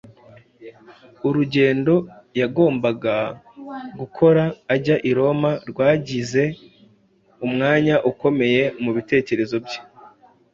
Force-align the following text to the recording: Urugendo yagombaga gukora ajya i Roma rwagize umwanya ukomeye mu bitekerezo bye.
Urugendo 1.27 1.95
yagombaga 2.39 3.15
gukora 3.99 4.43
ajya 4.73 4.95
i 5.09 5.11
Roma 5.17 5.51
rwagize 5.69 6.43
umwanya 7.45 7.95
ukomeye 8.11 8.61
mu 8.83 8.91
bitekerezo 8.97 9.57
bye. 9.65 9.79